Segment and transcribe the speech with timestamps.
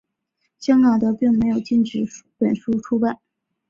[0.57, 2.03] 香港则并没有禁止
[2.39, 3.19] 本书出版。